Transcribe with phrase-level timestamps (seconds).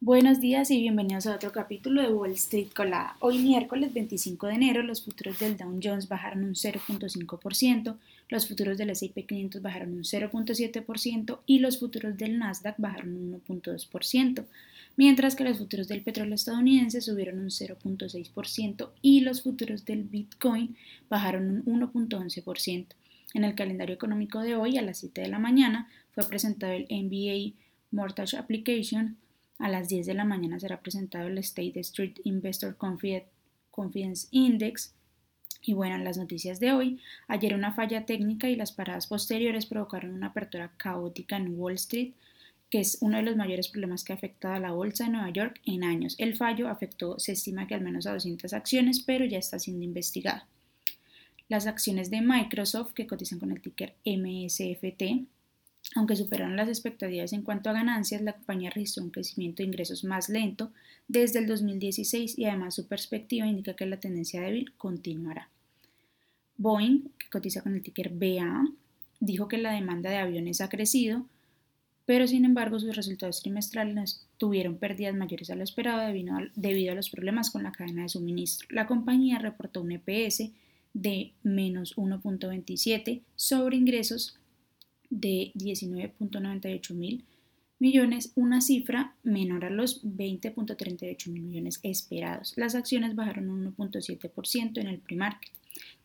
[0.00, 3.16] Buenos días y bienvenidos a otro capítulo de Wall Street Colada.
[3.18, 7.96] Hoy miércoles 25 de enero los futuros del Dow Jones bajaron un 0.5%,
[8.28, 13.42] los futuros del S&P 500 bajaron un 0.7% y los futuros del Nasdaq bajaron un
[13.44, 14.44] 1.2%,
[14.96, 20.76] mientras que los futuros del petróleo estadounidense subieron un 0.6% y los futuros del Bitcoin
[21.10, 22.86] bajaron un 1.11%.
[23.34, 26.86] En el calendario económico de hoy a las 7 de la mañana fue presentado el
[26.88, 27.56] NBA
[27.90, 29.16] Mortgage Application
[29.58, 34.94] a las 10 de la mañana será presentado el State Street Investor Confidence Index.
[35.60, 37.00] Y bueno, las noticias de hoy.
[37.26, 42.12] Ayer una falla técnica y las paradas posteriores provocaron una apertura caótica en Wall Street,
[42.70, 45.30] que es uno de los mayores problemas que ha afectado a la bolsa de Nueva
[45.30, 46.14] York en años.
[46.18, 49.84] El fallo afectó, se estima que al menos a 200 acciones, pero ya está siendo
[49.84, 50.42] investigado.
[51.48, 55.26] Las acciones de Microsoft, que cotizan con el ticker MSFT,
[55.98, 60.04] aunque superaron las expectativas en cuanto a ganancias, la compañía registró un crecimiento de ingresos
[60.04, 60.70] más lento
[61.08, 65.50] desde el 2016 y además su perspectiva indica que la tendencia débil continuará.
[66.56, 68.68] Boeing, que cotiza con el ticker BA,
[69.18, 71.26] dijo que la demanda de aviones ha crecido,
[72.06, 76.06] pero sin embargo sus resultados trimestrales tuvieron pérdidas mayores a lo esperado
[76.54, 78.68] debido a, los problemas con la cadena de suministro.
[78.70, 80.50] La compañía reportó un EPS
[80.94, 84.38] de menos 1.27 sobre ingresos
[85.10, 87.24] de 19.98 mil
[87.78, 92.54] millones, una cifra menor a los 20.38 mil millones esperados.
[92.56, 95.52] Las acciones bajaron un 1.7% en el pre-market.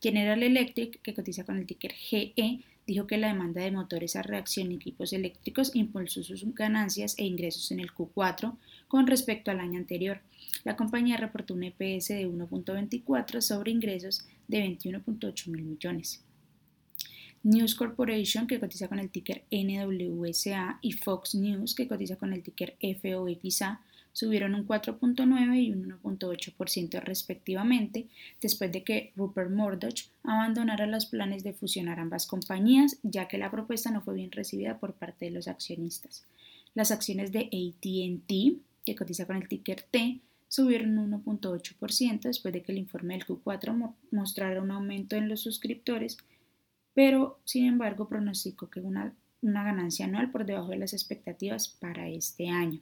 [0.01, 4.21] General Electric, que cotiza con el ticker GE, dijo que la demanda de motores a
[4.21, 8.55] reacción y equipos eléctricos impulsó sus ganancias e ingresos en el Q4
[8.87, 10.21] con respecto al año anterior.
[10.63, 16.23] La compañía reportó un EPS de 1.24 sobre ingresos de 21.8 mil millones.
[17.43, 22.41] News Corporation, que cotiza con el ticker NWSA, y Fox News, que cotiza con el
[22.41, 23.81] ticker FOXA,
[24.13, 28.07] subieron un 4.9 y un 1.8% respectivamente,
[28.41, 33.51] después de que Rupert Murdoch abandonara los planes de fusionar ambas compañías, ya que la
[33.51, 36.23] propuesta no fue bien recibida por parte de los accionistas.
[36.75, 42.61] Las acciones de ATT, que cotiza con el ticker T, subieron un 1.8% después de
[42.61, 46.17] que el informe del Q4 mostrara un aumento en los suscriptores
[46.93, 52.07] pero sin embargo pronosticó que una, una ganancia anual por debajo de las expectativas para
[52.07, 52.79] este año.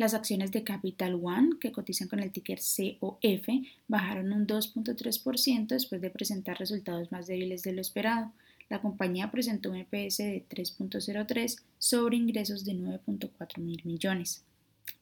[0.00, 3.48] Las acciones de Capital One, que cotizan con el ticker COF,
[3.86, 8.32] bajaron un 2.3% después de presentar resultados más débiles de lo esperado.
[8.70, 14.42] La compañía presentó un EPS de 3.03 sobre ingresos de 9.4 mil millones.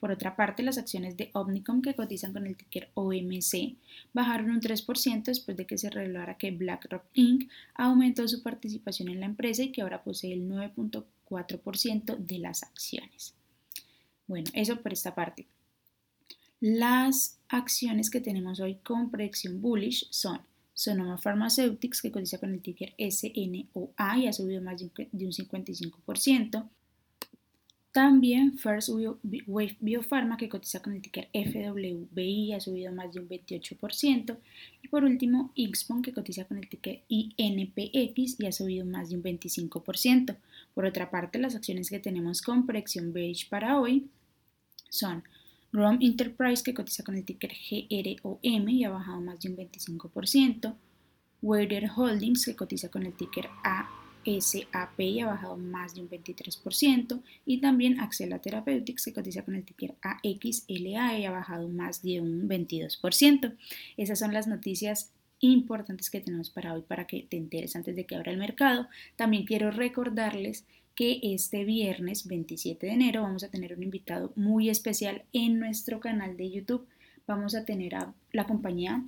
[0.00, 3.76] Por otra parte, las acciones de Omnicom que cotizan con el ticker OMC
[4.12, 7.50] bajaron un 3% después de que se revelara que BlackRock Inc.
[7.74, 13.34] aumentó su participación en la empresa y que ahora posee el 9.4% de las acciones.
[14.28, 15.48] Bueno, eso por esta parte.
[16.60, 20.40] Las acciones que tenemos hoy con predicción bullish son
[20.74, 24.86] Sonoma Pharmaceutics, que cotiza con el ticker SNOA y ha subido más de
[25.26, 26.68] un 55%.
[27.98, 33.28] También First Wave Biopharma, que cotiza con el ticker FWBI, ha subido más de un
[33.28, 34.36] 28%.
[34.80, 39.16] Y por último, Xpon, que cotiza con el ticker INPX y ha subido más de
[39.16, 40.36] un 25%.
[40.74, 44.06] Por otra parte, las acciones que tenemos con proyección beige para hoy
[44.88, 45.24] son
[45.72, 50.72] ROM Enterprise, que cotiza con el ticker GROM y ha bajado más de un 25%.
[51.42, 57.22] Wader Holdings, que cotiza con el ticker A SAP ha bajado más de un 23%
[57.46, 62.20] y también Axela Therapeutics se cotiza con el ticker AXLA y ha bajado más de
[62.20, 63.56] un 22%.
[63.96, 68.04] Esas son las noticias importantes que tenemos para hoy para que te enteres antes de
[68.04, 68.88] que abra el mercado.
[69.16, 70.64] También quiero recordarles
[70.94, 76.00] que este viernes 27 de enero vamos a tener un invitado muy especial en nuestro
[76.00, 76.86] canal de YouTube.
[77.26, 79.04] Vamos a tener a la compañía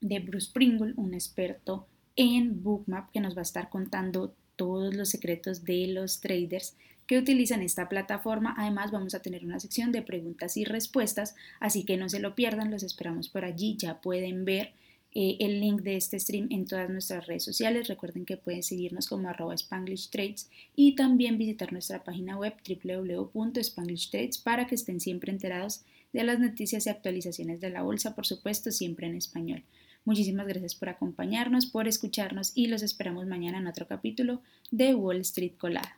[0.00, 5.10] de Bruce Pringle, un experto en Bookmap que nos va a estar contando todos los
[5.10, 6.74] secretos de los traders
[7.06, 8.54] que utilizan esta plataforma.
[8.58, 12.34] Además vamos a tener una sección de preguntas y respuestas, así que no se lo
[12.34, 13.76] pierdan, los esperamos por allí.
[13.78, 14.72] Ya pueden ver
[15.14, 17.88] eh, el link de este stream en todas nuestras redes sociales.
[17.88, 24.38] Recuerden que pueden seguirnos como arroba Spanglish Trades y también visitar nuestra página web www.spanglishtrades
[24.38, 28.70] para que estén siempre enterados de las noticias y actualizaciones de la bolsa, por supuesto,
[28.70, 29.62] siempre en español.
[30.06, 35.20] Muchísimas gracias por acompañarnos, por escucharnos y los esperamos mañana en otro capítulo de Wall
[35.22, 35.96] Street Colada.